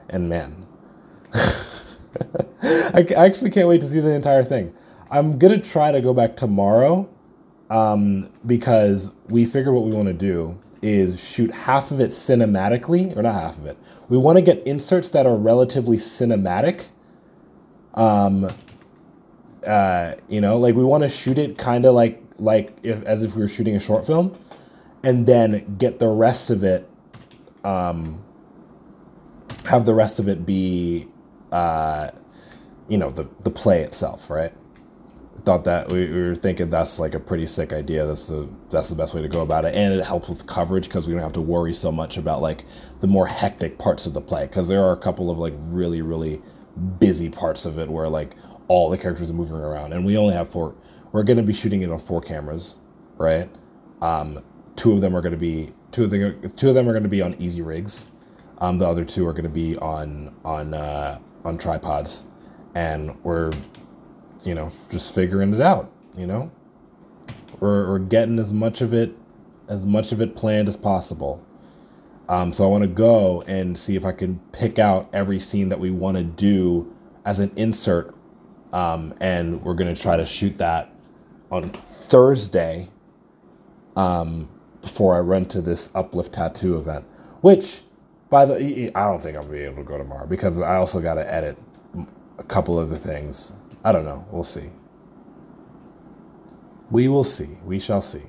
And 0.09 0.29
man, 0.29 0.65
I 1.33 3.05
actually 3.15 3.51
can't 3.51 3.67
wait 3.67 3.81
to 3.81 3.89
see 3.89 3.99
the 3.99 4.11
entire 4.11 4.43
thing. 4.43 4.73
I'm 5.11 5.37
gonna 5.37 5.59
try 5.59 5.91
to 5.91 6.01
go 6.01 6.13
back 6.13 6.37
tomorrow 6.37 7.07
um, 7.69 8.29
because 8.45 9.11
we 9.29 9.45
figured 9.45 9.73
what 9.73 9.85
we 9.85 9.91
want 9.91 10.07
to 10.07 10.13
do 10.13 10.57
is 10.81 11.19
shoot 11.19 11.51
half 11.51 11.91
of 11.91 11.99
it 11.99 12.11
cinematically, 12.11 13.15
or 13.17 13.23
not 13.23 13.33
half 13.33 13.57
of 13.57 13.65
it. 13.65 13.77
We 14.07 14.17
want 14.17 14.37
to 14.37 14.41
get 14.41 14.65
inserts 14.67 15.09
that 15.09 15.25
are 15.25 15.35
relatively 15.35 15.97
cinematic. 15.97 16.89
Um, 17.95 18.49
uh, 19.65 20.13
you 20.29 20.41
know, 20.41 20.57
like 20.57 20.75
we 20.75 20.83
want 20.83 21.03
to 21.03 21.09
shoot 21.09 21.37
it 21.37 21.57
kind 21.57 21.85
of 21.85 21.95
like 21.95 22.21
like 22.37 22.77
if 22.83 23.03
as 23.03 23.23
if 23.23 23.35
we 23.35 23.41
were 23.41 23.47
shooting 23.47 23.75
a 23.75 23.79
short 23.79 24.05
film, 24.05 24.37
and 25.03 25.25
then 25.25 25.75
get 25.77 25.99
the 25.99 26.07
rest 26.07 26.49
of 26.49 26.63
it, 26.63 26.89
um, 27.63 28.23
have 29.65 29.85
the 29.85 29.93
rest 29.93 30.19
of 30.19 30.27
it 30.27 30.45
be, 30.45 31.07
uh, 31.51 32.09
you 32.87 32.97
know, 32.97 33.09
the 33.09 33.27
the 33.43 33.51
play 33.51 33.81
itself, 33.81 34.29
right? 34.29 34.53
thought 35.45 35.63
that 35.63 35.89
we, 35.89 36.09
we, 36.09 36.21
were 36.21 36.35
thinking 36.35 36.69
that's 36.69 36.97
like 36.97 37.13
a 37.13 37.19
pretty 37.19 37.45
sick 37.45 37.71
idea. 37.71 38.05
That's 38.05 38.27
the 38.27 38.49
that's 38.71 38.89
the 38.89 38.95
best 38.95 39.13
way 39.13 39.21
to 39.21 39.27
go 39.27 39.41
about 39.41 39.63
it, 39.63 39.75
and 39.75 39.93
it 39.93 40.03
helps 40.03 40.27
with 40.27 40.45
coverage 40.47 40.85
because 40.85 41.07
we 41.07 41.13
don't 41.13 41.21
have 41.21 41.33
to 41.33 41.41
worry 41.41 41.73
so 41.73 41.91
much 41.91 42.17
about 42.17 42.41
like 42.41 42.65
the 43.01 43.07
more 43.07 43.27
hectic 43.27 43.77
parts 43.77 44.05
of 44.05 44.13
the 44.13 44.21
play 44.21 44.47
because 44.47 44.67
there 44.67 44.83
are 44.83 44.93
a 44.93 44.97
couple 44.97 45.29
of 45.29 45.37
like 45.37 45.53
really 45.67 46.01
really 46.01 46.41
busy 46.99 47.29
parts 47.29 47.65
of 47.65 47.79
it 47.79 47.89
where 47.89 48.09
like 48.09 48.35
all 48.67 48.89
the 48.89 48.97
characters 48.97 49.29
are 49.29 49.33
moving 49.33 49.55
around, 49.55 49.93
and 49.93 50.05
we 50.05 50.17
only 50.17 50.33
have 50.33 50.51
four. 50.51 50.75
We're 51.11 51.23
going 51.23 51.37
to 51.37 51.43
be 51.43 51.53
shooting 51.53 51.81
it 51.81 51.91
on 51.91 51.99
four 51.99 52.21
cameras, 52.21 52.77
right? 53.17 53.49
Um, 54.01 54.43
two 54.75 54.93
of 54.93 55.01
them 55.01 55.15
are 55.15 55.21
going 55.21 55.31
to 55.31 55.37
be 55.37 55.71
two 55.91 56.03
of 56.05 56.09
the 56.11 56.51
two 56.57 56.69
of 56.69 56.75
them 56.75 56.87
are 56.89 56.93
going 56.93 57.03
to 57.03 57.09
be 57.09 57.21
on 57.21 57.33
Easyrigs. 57.35 58.07
Um, 58.59 58.77
the 58.79 58.87
other 58.87 59.05
two 59.05 59.27
are 59.27 59.33
going 59.33 59.43
to 59.43 59.49
be 59.49 59.77
on 59.77 60.35
on 60.43 60.73
uh, 60.73 61.19
on 61.43 61.57
tripods, 61.57 62.25
and 62.73 63.15
we're 63.23 63.51
you 64.45 64.53
know, 64.53 64.71
just 64.89 65.13
figuring 65.13 65.53
it 65.53 65.61
out, 65.61 65.91
you 66.15 66.27
know? 66.27 66.51
We're, 67.59 67.89
we're 67.89 67.99
getting 67.99 68.39
as 68.39 68.53
much 68.53 68.81
of 68.81 68.93
it, 68.93 69.11
as 69.67 69.85
much 69.85 70.11
of 70.11 70.21
it 70.21 70.35
planned 70.35 70.67
as 70.67 70.77
possible. 70.77 71.44
Um, 72.29 72.53
so 72.53 72.65
I 72.65 72.67
want 72.67 72.83
to 72.83 72.87
go 72.87 73.41
and 73.43 73.77
see 73.77 73.95
if 73.95 74.05
I 74.05 74.11
can 74.11 74.39
pick 74.51 74.79
out 74.79 75.09
every 75.13 75.39
scene 75.39 75.69
that 75.69 75.79
we 75.79 75.91
want 75.91 76.17
to 76.17 76.23
do 76.23 76.93
as 77.25 77.39
an 77.39 77.51
insert. 77.55 78.15
Um, 78.73 79.13
and 79.21 79.63
we're 79.63 79.75
going 79.75 79.93
to 79.93 80.01
try 80.01 80.17
to 80.17 80.25
shoot 80.25 80.57
that 80.57 80.93
on 81.51 81.71
Thursday 82.09 82.89
um, 83.95 84.49
before 84.81 85.15
I 85.15 85.19
run 85.19 85.45
to 85.47 85.61
this 85.61 85.89
uplift 85.95 86.33
tattoo 86.33 86.77
event, 86.77 87.05
which 87.41 87.81
by 88.29 88.45
the 88.45 88.53
way, 88.53 88.91
I 88.95 89.07
don't 89.07 89.21
think 89.21 89.37
I'll 89.37 89.45
be 89.47 89.59
able 89.59 89.77
to 89.77 89.83
go 89.83 89.97
tomorrow 89.97 90.25
because 90.25 90.59
I 90.59 90.75
also 90.75 90.99
got 90.99 91.13
to 91.15 91.33
edit 91.33 91.57
a 92.39 92.43
couple 92.43 92.77
other 92.79 92.97
things 92.97 93.53
I 93.85 93.91
don't 93.91 94.03
know. 94.03 94.25
We'll 94.31 94.43
see. 94.43 94.71
We 96.89 97.07
will 97.07 97.23
see. 97.23 97.49
We 97.63 97.79
shall 97.79 98.01
see. 98.01 98.23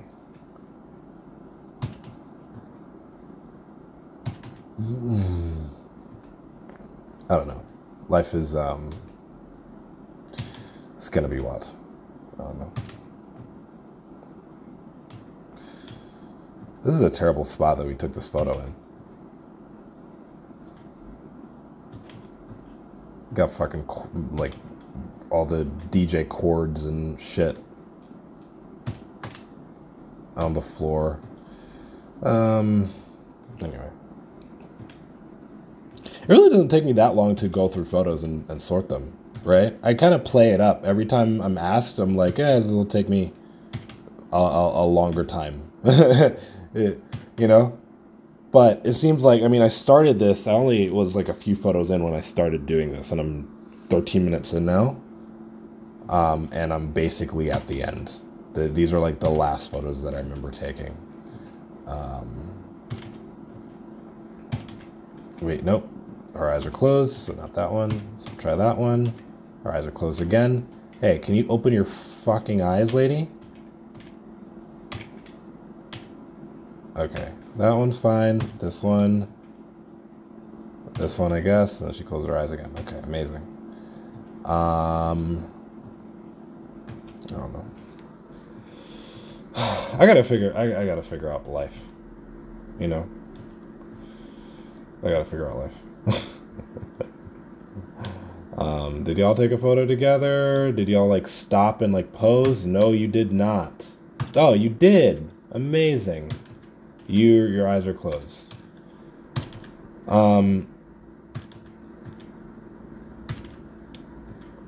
I 4.79 4.83
don't 7.29 7.47
know. 7.47 7.63
Life 8.09 8.35
is 8.35 8.55
um 8.55 8.93
it's 10.95 11.09
gonna 11.09 11.27
be 11.27 11.39
what? 11.39 11.73
I 12.39 12.43
don't 12.43 12.59
know. 12.59 12.71
This 16.83 16.93
is 16.93 17.01
a 17.01 17.09
terrible 17.09 17.43
spot 17.43 17.79
that 17.79 17.87
we 17.87 17.95
took 17.95 18.13
this 18.13 18.29
photo 18.29 18.59
in. 18.59 18.75
Got 23.33 23.49
fucking 23.51 23.87
like 24.33 24.53
all 25.31 25.45
the 25.45 25.65
DJ 25.89 26.29
cords 26.29 26.85
and 26.85 27.19
shit 27.19 27.57
on 30.35 30.53
the 30.53 30.61
floor. 30.61 31.19
Um, 32.21 32.93
anyway. 33.59 33.89
It 36.27 36.33
really 36.33 36.49
doesn't 36.49 36.69
take 36.69 36.83
me 36.83 36.93
that 36.93 37.15
long 37.15 37.35
to 37.37 37.47
go 37.47 37.67
through 37.69 37.85
photos 37.85 38.23
and, 38.23 38.49
and 38.49 38.61
sort 38.61 38.89
them, 38.89 39.17
right? 39.43 39.77
I 39.83 39.93
kind 39.93 40.13
of 40.13 40.23
play 40.25 40.51
it 40.51 40.59
up. 40.59 40.83
Every 40.83 41.05
time 41.05 41.41
I'm 41.41 41.57
asked, 41.57 41.99
I'm 41.99 42.15
like, 42.15 42.37
yeah, 42.37 42.59
this 42.59 42.67
will 42.67 42.85
take 42.85 43.07
me 43.07 43.31
a, 44.33 44.37
a, 44.37 44.83
a 44.83 44.85
longer 44.85 45.23
time. 45.23 45.71
it, 45.85 47.01
you 47.37 47.47
know? 47.47 47.77
But 48.51 48.81
it 48.85 48.93
seems 48.93 49.23
like, 49.23 49.41
I 49.41 49.47
mean, 49.47 49.61
I 49.61 49.67
started 49.67 50.19
this, 50.19 50.47
I 50.47 50.51
only 50.51 50.89
was 50.89 51.15
like 51.15 51.29
a 51.29 51.33
few 51.33 51.55
photos 51.55 51.91
in 51.91 52.03
when 52.03 52.13
I 52.13 52.21
started 52.21 52.65
doing 52.65 52.91
this, 52.91 53.11
and 53.11 53.21
I'm 53.21 53.85
13 53.89 54.23
minutes 54.25 54.53
in 54.53 54.65
now 54.65 54.97
um, 56.09 56.49
and 56.51 56.73
I'm 56.73 56.91
basically 56.91 57.51
at 57.51 57.67
the 57.67 57.83
end. 57.83 58.21
The, 58.53 58.67
these 58.67 58.93
are 58.93 58.99
like 58.99 59.19
the 59.19 59.29
last 59.29 59.71
photos 59.71 60.01
that 60.03 60.13
I 60.13 60.17
remember 60.17 60.51
taking. 60.51 60.95
Um, 61.85 62.53
wait, 65.41 65.63
nope. 65.63 65.87
Our 66.37 66.53
eyes 66.53 66.67
are 66.67 66.71
closed, 66.71 67.15
so 67.15 67.33
not 67.33 67.53
that 67.55 67.71
one. 67.71 67.89
So 68.17 68.29
try 68.37 68.55
that 68.55 68.77
one. 68.77 69.11
Our 69.65 69.73
eyes 69.73 69.87
are 69.87 69.91
closed 69.91 70.21
again. 70.21 70.67
Hey, 71.01 71.17
can 71.17 71.33
you 71.33 71.47
open 71.49 71.73
your 71.73 71.87
fucking 72.23 72.61
eyes, 72.61 72.93
lady? 72.93 73.29
Okay, 76.95 77.31
that 77.57 77.71
one's 77.71 77.97
fine. 77.97 78.39
This 78.59 78.83
one. 78.83 79.27
This 80.93 81.17
one, 81.17 81.33
I 81.33 81.39
guess. 81.39 81.81
And 81.81 81.95
she 81.95 82.03
closed 82.03 82.27
her 82.27 82.37
eyes 82.37 82.51
again. 82.51 82.71
Okay, 82.79 82.99
amazing. 82.99 83.41
Um, 84.45 85.51
I 87.25 87.31
don't 87.31 87.53
know. 87.53 87.65
I 89.55 90.05
gotta 90.05 90.23
figure. 90.23 90.55
I, 90.55 90.81
I 90.81 90.85
gotta 90.85 91.03
figure 91.03 91.31
out 91.31 91.49
life. 91.49 91.77
You 92.79 92.89
know. 92.89 93.09
I 95.03 95.09
gotta 95.09 95.25
figure 95.25 95.49
out 95.49 95.57
life. 95.57 95.73
um, 98.57 99.03
did 99.03 99.17
y'all 99.17 99.35
take 99.35 99.51
a 99.51 99.57
photo 99.57 99.85
together? 99.85 100.71
Did 100.71 100.89
y'all 100.89 101.07
like 101.07 101.27
stop 101.27 101.81
and 101.81 101.93
like 101.93 102.13
pose? 102.13 102.65
No, 102.65 102.91
you 102.91 103.07
did 103.07 103.31
not. 103.31 103.85
Oh, 104.35 104.53
you 104.53 104.69
did. 104.69 105.29
Amazing. 105.51 106.31
You 107.07 107.45
your 107.45 107.67
eyes 107.67 107.87
are 107.87 107.93
closed. 107.93 108.53
Um. 110.07 110.67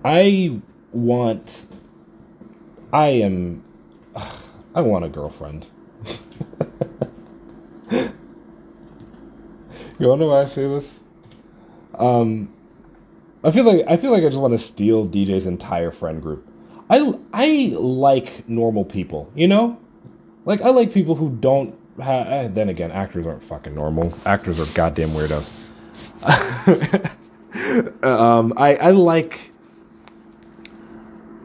I 0.03 0.60
want 0.91 1.65
I 2.91 3.08
am. 3.08 3.63
I 4.75 4.81
want 4.81 5.05
a 5.05 5.10
girlfriend. 5.10 5.67
you 7.91 8.12
wanna 10.00 10.27
why 10.27 10.41
I 10.41 10.46
say 10.46 10.67
this? 10.67 11.00
Um, 12.00 12.53
I 13.44 13.51
feel 13.51 13.63
like 13.63 13.86
I 13.88 13.98
feel 13.98 14.12
like 14.12 14.24
I 14.24 14.27
just 14.27 14.39
want 14.39 14.53
to 14.53 14.60
steal 14.60 15.08
DJ's 15.08 15.46
entire 15.46 15.91
friend 15.91 16.22
group. 16.22 16.48
I 16.89 17.13
I 17.34 17.74
like 17.77 18.48
normal 18.50 18.86
people, 18.86 19.32
you 19.36 19.48
know, 19.48 19.77
like 20.46 20.62
I 20.62 20.70
like 20.70 20.91
people 20.94 21.15
who 21.15 21.29
don't. 21.29 21.75
have... 22.01 22.27
Eh, 22.27 22.48
then 22.48 22.70
again, 22.70 22.91
actors 22.91 23.27
aren't 23.27 23.44
fucking 23.44 23.75
normal. 23.75 24.13
Actors 24.25 24.60
are 24.60 24.65
goddamn 24.74 25.12
weirdos. 25.12 25.51
um, 28.03 28.53
I 28.58 28.75
I 28.75 28.91
like 28.91 29.51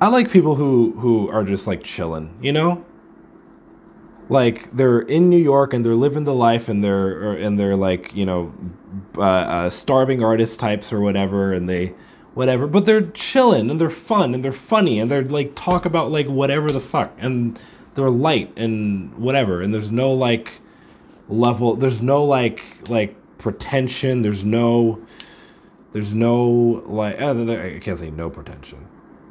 I 0.00 0.08
like 0.08 0.30
people 0.30 0.54
who 0.54 0.92
who 0.98 1.28
are 1.30 1.44
just 1.44 1.66
like 1.66 1.82
chilling, 1.82 2.36
you 2.42 2.52
know? 2.52 2.84
Like 4.28 4.74
they're 4.74 5.00
in 5.00 5.28
New 5.28 5.38
York 5.38 5.74
and 5.74 5.84
they're 5.84 5.94
living 5.94 6.24
the 6.24 6.34
life 6.34 6.68
and 6.68 6.82
they're 6.82 7.32
and 7.32 7.58
they're 7.58 7.76
like, 7.76 8.14
you 8.14 8.24
know, 8.24 8.52
uh, 9.16 9.22
uh, 9.22 9.70
starving 9.70 10.22
artist 10.22 10.58
types 10.58 10.92
or 10.92 11.00
whatever 11.00 11.52
and 11.52 11.68
they 11.68 11.94
whatever, 12.34 12.66
but 12.66 12.86
they're 12.86 13.10
chilling 13.10 13.70
and 13.70 13.80
they're 13.80 13.90
fun 13.90 14.34
and 14.34 14.44
they're 14.44 14.52
funny 14.52 14.98
and 14.98 15.10
they're 15.10 15.24
like 15.24 15.54
talk 15.54 15.84
about 15.84 16.10
like 16.10 16.26
whatever 16.26 16.72
the 16.72 16.80
fuck. 16.80 17.12
And 17.18 17.58
they're 17.94 18.10
light 18.10 18.52
and 18.56 19.14
whatever. 19.16 19.60
And 19.60 19.74
there's 19.74 19.90
no 19.90 20.12
like 20.12 20.60
level 21.28 21.76
there's 21.76 22.00
no 22.00 22.24
like 22.24 22.62
like 22.88 23.14
pretension, 23.38 24.22
there's 24.22 24.44
no 24.44 25.00
there's 25.92 26.14
no 26.14 26.82
like 26.86 27.20
I 27.20 27.78
can't 27.78 27.98
say 27.98 28.10
no 28.10 28.30
pretension 28.30 28.88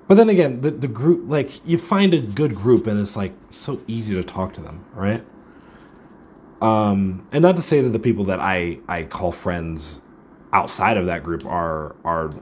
but 0.08 0.16
then 0.16 0.30
again, 0.30 0.62
the 0.62 0.72
the 0.72 0.88
group 0.88 1.24
like 1.30 1.66
you 1.66 1.78
find 1.78 2.14
a 2.14 2.20
good 2.20 2.56
group 2.56 2.88
and 2.88 3.00
it's 3.00 3.16
like 3.16 3.34
so 3.52 3.82
easy 3.88 4.14
to 4.16 4.24
talk 4.24 4.54
to 4.56 4.62
them, 4.62 4.86
right? 4.94 5.24
Um, 6.62 7.28
and 7.32 7.42
not 7.42 7.56
to 7.58 7.62
say 7.62 7.82
that 7.82 7.90
the 7.90 8.00
people 8.00 8.26
that 8.26 8.40
I 8.40 8.80
I 8.88 9.04
call 9.04 9.32
friends 9.32 10.02
outside 10.52 10.98
of 10.98 11.06
that 11.06 11.24
group 11.24 11.46
are 11.46 11.96
are 12.04 12.34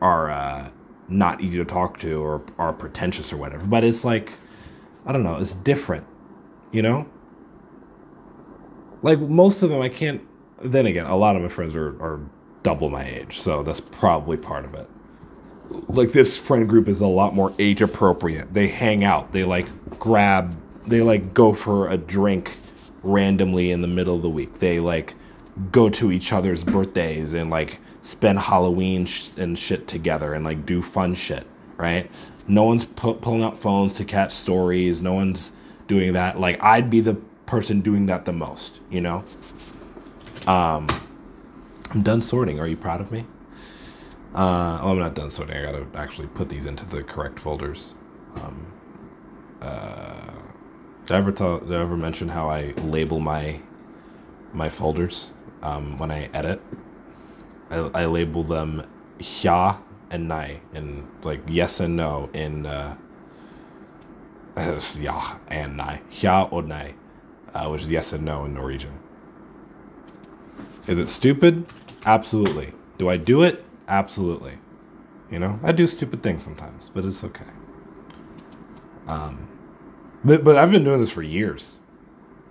are 0.00 0.30
uh, 0.30 0.68
not 1.08 1.40
easy 1.40 1.58
to 1.58 1.64
talk 1.64 1.98
to 2.00 2.22
or 2.22 2.42
are 2.58 2.72
pretentious 2.72 3.32
or 3.32 3.36
whatever, 3.38 3.66
but 3.66 3.84
it's 3.84 4.04
like 4.04 4.32
I 5.06 5.12
don't 5.12 5.24
know, 5.24 5.36
it's 5.36 5.56
different, 5.56 6.06
you 6.72 6.82
know. 6.82 7.06
Like 9.02 9.18
most 9.20 9.62
of 9.62 9.70
them, 9.70 9.80
I 9.82 9.88
can't. 9.88 10.22
Then 10.62 10.86
again, 10.86 11.06
a 11.06 11.16
lot 11.16 11.36
of 11.36 11.42
my 11.42 11.48
friends 11.48 11.74
are 11.74 11.90
are 12.02 12.20
double 12.62 12.88
my 12.88 13.04
age, 13.06 13.40
so 13.40 13.62
that's 13.64 13.80
probably 13.80 14.36
part 14.36 14.64
of 14.64 14.74
it 14.74 14.88
like 15.70 16.12
this 16.12 16.36
friend 16.36 16.68
group 16.68 16.88
is 16.88 17.00
a 17.00 17.06
lot 17.06 17.34
more 17.34 17.52
age 17.58 17.80
appropriate. 17.82 18.52
They 18.52 18.68
hang 18.68 19.04
out. 19.04 19.32
They 19.32 19.44
like 19.44 19.66
grab. 19.98 20.56
They 20.86 21.00
like 21.00 21.34
go 21.34 21.52
for 21.54 21.88
a 21.88 21.96
drink 21.96 22.58
randomly 23.02 23.70
in 23.70 23.80
the 23.80 23.88
middle 23.88 24.16
of 24.16 24.22
the 24.22 24.30
week. 24.30 24.58
They 24.58 24.80
like 24.80 25.14
go 25.70 25.88
to 25.88 26.12
each 26.12 26.32
other's 26.32 26.64
birthdays 26.64 27.32
and 27.34 27.50
like 27.50 27.78
spend 28.02 28.38
Halloween 28.38 29.06
sh- 29.06 29.30
and 29.36 29.58
shit 29.58 29.88
together 29.88 30.34
and 30.34 30.44
like 30.44 30.66
do 30.66 30.82
fun 30.82 31.14
shit. 31.14 31.46
Right? 31.76 32.10
No 32.46 32.64
one's 32.64 32.84
pu- 32.84 33.14
pulling 33.14 33.42
out 33.42 33.58
phones 33.58 33.94
to 33.94 34.04
catch 34.04 34.32
stories. 34.32 35.02
No 35.02 35.14
one's 35.14 35.52
doing 35.88 36.12
that. 36.12 36.38
Like 36.38 36.62
I'd 36.62 36.90
be 36.90 37.00
the 37.00 37.14
person 37.46 37.80
doing 37.80 38.06
that 38.06 38.24
the 38.24 38.32
most. 38.32 38.80
You 38.90 39.00
know. 39.00 39.24
Um, 40.46 40.86
I'm 41.90 42.02
done 42.02 42.20
sorting. 42.20 42.60
Are 42.60 42.66
you 42.66 42.76
proud 42.76 43.00
of 43.00 43.10
me? 43.10 43.24
Uh, 44.34 44.80
oh, 44.82 44.90
I'm 44.90 44.98
not 44.98 45.14
done 45.14 45.30
sorting. 45.30 45.56
I 45.56 45.62
gotta 45.62 45.86
actually 45.94 46.26
put 46.28 46.48
these 46.48 46.66
into 46.66 46.84
the 46.86 47.04
correct 47.04 47.38
folders. 47.38 47.94
Um, 48.34 48.66
uh, 49.62 50.32
did 51.06 51.14
I 51.14 51.18
ever 51.18 51.30
tell? 51.30 51.60
Did 51.60 51.72
I 51.72 51.80
ever 51.80 51.96
mention 51.96 52.28
how 52.28 52.50
I 52.50 52.72
label 52.78 53.20
my 53.20 53.60
my 54.52 54.68
folders 54.68 55.30
um, 55.62 55.98
when 55.98 56.10
I 56.10 56.24
edit? 56.34 56.60
I, 57.70 57.76
I 57.76 58.06
label 58.06 58.42
them 58.42 58.84
"ja" 59.20 59.78
and 60.10 60.26
"nai" 60.26 60.60
and 60.72 61.06
like 61.22 61.40
yes 61.46 61.78
and 61.78 61.94
no 61.94 62.28
in 62.34 62.66
uh, 62.66 62.96
ja 64.98 65.38
and 65.46 65.76
nai, 65.76 66.00
"ja" 66.10 66.48
or 66.50 66.62
"nai," 66.62 66.92
uh, 67.54 67.68
which 67.68 67.82
is 67.82 67.90
yes 67.90 68.12
and 68.12 68.24
no 68.24 68.46
in 68.46 68.54
Norwegian. 68.54 68.98
Is 70.88 70.98
it 70.98 71.08
stupid? 71.08 71.66
Absolutely. 72.04 72.72
Do 72.98 73.08
I 73.08 73.16
do 73.16 73.42
it? 73.42 73.64
Absolutely. 73.88 74.58
You 75.30 75.38
know, 75.40 75.60
I 75.62 75.72
do 75.72 75.86
stupid 75.86 76.22
things 76.22 76.44
sometimes, 76.44 76.90
but 76.94 77.04
it's 77.04 77.24
okay. 77.24 77.52
Um, 79.06 79.48
but 80.24 80.44
but 80.44 80.56
I've 80.56 80.70
been 80.70 80.84
doing 80.84 81.00
this 81.00 81.10
for 81.10 81.22
years. 81.22 81.80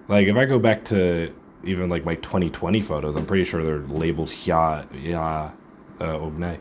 Like 0.10 0.28
if 0.28 0.36
I 0.38 0.46
go 0.46 0.60
back 0.60 0.86
to 0.86 1.34
even 1.63 1.90
like 1.90 2.06
my 2.06 2.16
2020 2.18 2.82
photos, 2.82 3.16
I'm 3.18 3.25
pretty 3.28 3.46
sure 3.46 3.63
they're 3.63 3.88
labeled 3.88 4.34
ya 4.48 4.86
ya 4.94 5.54
uh, 6.00 6.06
ogne. 6.20 6.60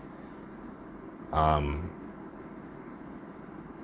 Um, 1.33 1.93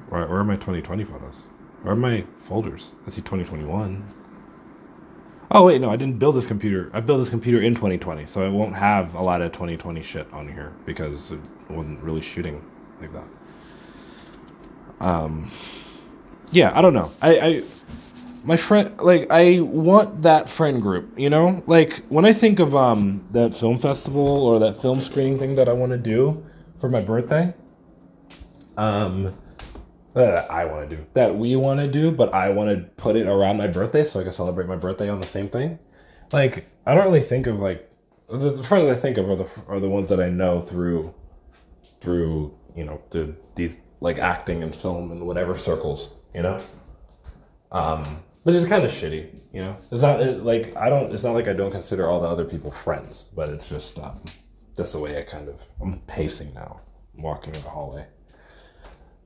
where, 0.07 0.27
where 0.27 0.39
are 0.41 0.45
my 0.45 0.57
2020 0.57 1.05
photos? 1.05 1.51
Where 1.83 1.93
are 1.93 1.97
my 1.97 2.27
folders? 2.41 2.93
I 3.07 3.11
see 3.11 3.23
2021. 3.23 4.13
Oh 5.51 5.65
wait, 5.65 5.81
no, 5.81 5.89
I 5.89 5.97
didn't 5.97 6.19
build 6.19 6.37
this 6.37 6.47
computer. 6.47 6.91
I 6.93 7.01
built 7.01 7.21
this 7.21 7.31
computer 7.31 7.63
in 7.63 7.75
2020, 7.75 8.27
so 8.27 8.43
it 8.43 8.51
won't 8.51 8.75
have 8.75 9.15
a 9.15 9.23
lot 9.23 9.41
of 9.41 9.51
2020 9.53 10.03
shit 10.03 10.31
on 10.33 10.47
here 10.47 10.75
because 10.85 11.31
it 11.31 11.41
wasn't 11.71 12.03
really 12.03 12.21
shooting 12.21 12.63
like 13.01 13.11
that. 13.15 13.25
Um, 15.01 15.51
yeah, 16.51 16.77
I 16.77 16.83
don't 16.83 16.93
know. 16.93 17.11
I, 17.23 17.41
I, 17.41 17.63
my 18.45 18.59
friend, 18.59 19.01
like, 19.01 19.29
I 19.31 19.61
want 19.61 20.23
that 20.23 20.51
friend 20.51 20.83
group. 20.83 21.19
You 21.19 21.31
know, 21.31 21.63
like 21.67 22.05
when 22.11 22.27
I 22.27 22.35
think 22.35 22.59
of 22.59 22.77
um 22.77 23.25
that 23.31 23.55
film 23.55 23.79
festival 23.79 24.27
or 24.27 24.59
that 24.59 24.83
film 24.83 25.01
screening 25.01 25.39
thing 25.39 25.55
that 25.55 25.69
I 25.69 25.73
want 25.73 25.93
to 25.93 25.99
do 25.99 26.45
for 26.79 26.91
my 26.91 27.01
birthday. 27.01 27.55
Um, 28.77 29.35
that 30.25 30.51
I 30.51 30.65
want 30.65 30.89
to 30.89 30.97
do, 30.97 31.07
that 31.15 31.37
we 31.37 31.57
want 31.57 31.81
to 31.81 31.89
do, 31.89 32.11
but 32.11 32.35
I 32.35 32.49
want 32.49 32.71
to 32.71 32.85
put 33.03 33.17
it 33.17 33.27
around 33.27 33.57
my 33.57 33.67
birthday 33.67 34.05
so 34.05 34.21
I 34.21 34.25
can 34.25 34.33
celebrate 34.33 34.67
my 34.67 34.77
birthday 34.77 35.09
on 35.09 35.21
the 35.21 35.27
same 35.27 35.49
thing. 35.49 35.79
Like, 36.33 36.67
I 36.87 36.95
don't 36.95 37.05
really 37.05 37.23
think 37.23 37.47
of 37.47 37.61
like 37.61 37.91
the, 38.29 38.53
the 38.53 38.63
friends 38.63 38.89
I 38.89 38.95
think 38.95 39.17
of 39.17 39.31
are 39.31 39.37
the 39.37 39.49
are 39.69 39.81
the 39.81 39.89
ones 39.89 40.09
that 40.09 40.21
I 40.21 40.29
know 40.29 40.61
through 40.61 41.15
through 42.01 42.55
you 42.77 42.85
know 42.85 43.01
the 43.11 43.35
these 43.55 43.77
like 44.01 44.19
acting 44.19 44.63
and 44.63 44.75
film 44.75 45.13
and 45.13 45.27
whatever 45.27 45.57
circles, 45.57 46.15
you 46.35 46.43
know. 46.43 46.61
Um, 47.73 48.23
which 48.43 48.55
is 48.55 48.65
kind 48.65 48.85
of 48.85 48.91
shitty, 48.91 49.31
you 49.53 49.63
know. 49.63 49.77
It's 49.91 50.03
not 50.03 50.21
it, 50.21 50.45
like 50.45 50.77
I 50.77 50.89
don't. 50.89 51.13
It's 51.13 51.23
not 51.23 51.35
like 51.35 51.49
I 51.49 51.53
don't 51.53 51.71
consider 51.71 52.09
all 52.09 52.21
the 52.21 52.29
other 52.29 52.45
people 52.45 52.71
friends, 52.71 53.31
but 53.37 53.49
it's 53.49 53.69
just 53.69 53.99
um, 53.99 54.21
that's 54.75 54.93
the 54.93 54.99
way 54.99 55.19
I 55.19 55.23
kind 55.23 55.49
of 55.49 55.61
I'm 55.81 56.01
pacing 56.07 56.53
now, 56.55 56.81
I'm 57.17 57.23
walking 57.23 57.55
in 57.55 57.63
the 57.63 57.69
hallway. 57.69 58.07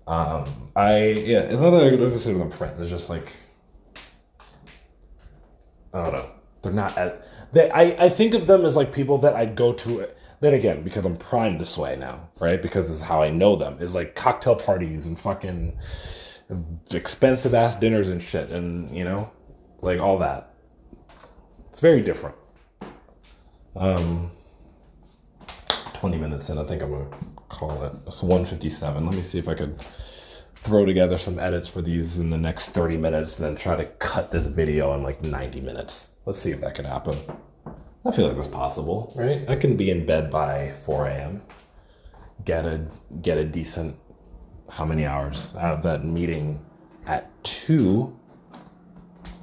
Um, 0.07 0.71
I 0.75 0.99
yeah, 1.07 1.41
it's 1.41 1.61
not 1.61 1.71
that 1.71 1.85
I 1.85 1.91
don't 1.91 2.11
consider 2.11 2.38
them 2.38 2.51
friends. 2.51 2.81
It's 2.81 2.91
just 2.91 3.09
like 3.09 3.33
I 5.95 6.05
don't 6.05 6.12
know. 6.12 6.31
They're 6.62 6.73
not 6.73 6.97
at. 6.97 7.27
They 7.53 7.71
I 7.71 8.07
I 8.07 8.09
think 8.09 8.35
of 8.35 8.47
them 8.47 8.65
as 8.65 8.77
like 8.77 8.93
people 8.93 9.19
that 9.19 9.35
I'd 9.37 9.55
go 9.55 9.73
to. 9.75 10.09
Then 10.41 10.55
again, 10.55 10.83
because 10.83 11.05
I'm 11.05 11.17
primed 11.17 11.61
this 11.61 11.79
way 11.79 11.95
now, 11.97 12.29
right? 12.41 12.61
Because 12.61 12.88
this 12.88 12.97
is 12.97 13.03
how 13.03 13.23
I 13.23 13.31
know 13.31 13.55
them. 13.55 13.77
Is 13.81 13.95
like 13.95 14.17
cocktail 14.17 14.57
parties 14.57 15.07
and 15.07 15.19
fucking 15.19 15.79
expensive 16.91 17.55
ass 17.55 17.77
dinners 17.77 18.09
and 18.09 18.21
shit, 18.23 18.51
and 18.51 18.95
you 18.97 19.05
know, 19.05 19.31
like 19.81 20.01
all 20.01 20.19
that. 20.19 20.55
It's 21.71 21.81
very 21.81 22.03
different. 22.03 22.35
Um, 23.77 24.31
twenty 25.95 26.19
minutes 26.19 26.49
in, 26.51 26.59
I 26.59 26.65
think 26.65 26.83
I'm 26.83 26.91
gonna 26.91 27.17
call 27.53 27.83
it. 27.85 27.93
It's 28.07 28.23
157. 28.23 29.05
Let 29.05 29.15
me 29.15 29.23
see 29.23 29.38
if 29.38 29.49
I 29.49 29.55
could 29.55 29.79
throw 30.57 30.85
together 30.85 31.19
some 31.19 31.38
edits 31.38 31.69
for 31.69 31.83
these 31.83 32.19
in 32.19 32.31
the 32.31 32.38
next 32.38 32.71
30 32.71 32.97
minutes 32.97 33.38
and 33.38 33.47
then 33.47 33.57
try 33.57 33.77
to 33.77 33.85
cut 33.85 34.31
this 34.31 34.47
video 34.47 34.95
in 34.95 35.03
like 35.03 35.23
90 35.23 35.61
minutes. 35.61 36.09
Let's 36.25 36.38
see 36.38 36.51
if 36.51 36.61
that 36.61 36.75
can 36.75 36.85
happen. 36.85 37.19
I 38.05 38.11
feel 38.11 38.27
like 38.27 38.37
that's 38.37 38.49
possible, 38.49 39.12
right? 39.17 39.49
I 39.49 39.57
can 39.57 39.77
be 39.77 39.91
in 39.91 40.07
bed 40.07 40.31
by 40.31 40.73
4 40.85 41.07
a.m. 41.07 41.43
Get 42.45 42.65
a 42.65 42.85
get 43.21 43.38
a 43.38 43.45
decent 43.45 43.97
how 44.69 44.85
many 44.85 45.05
hours? 45.05 45.55
I 45.57 45.61
have 45.61 45.83
that 45.83 46.05
meeting 46.05 46.61
at 47.07 47.31
two 47.45 48.17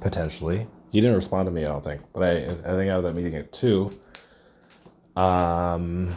potentially. 0.00 0.66
You 0.90 1.00
didn't 1.00 1.16
respond 1.16 1.46
to 1.46 1.52
me, 1.52 1.64
I 1.64 1.68
don't 1.68 1.84
think, 1.84 2.02
but 2.12 2.22
I 2.22 2.30
I 2.30 2.76
think 2.76 2.90
I 2.90 2.94
have 2.94 3.04
that 3.04 3.14
meeting 3.14 3.34
at 3.36 3.52
two. 3.52 3.90
Um, 5.16 6.16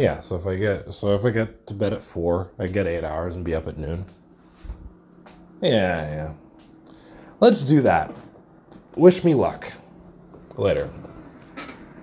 yeah, 0.00 0.20
so 0.20 0.36
if 0.36 0.46
I 0.46 0.56
get 0.56 0.92
so 0.94 1.14
if 1.14 1.24
I 1.24 1.30
get 1.30 1.66
to 1.66 1.74
bed 1.74 1.92
at 1.92 2.02
four, 2.02 2.50
I 2.58 2.66
get 2.66 2.86
eight 2.86 3.04
hours 3.04 3.36
and 3.36 3.44
be 3.44 3.54
up 3.54 3.68
at 3.68 3.78
noon. 3.78 4.04
Yeah, 5.60 5.70
yeah. 5.70 6.32
Let's 7.40 7.62
do 7.62 7.82
that. 7.82 8.12
Wish 8.96 9.22
me 9.24 9.34
luck. 9.34 9.70
Later. 10.56 10.90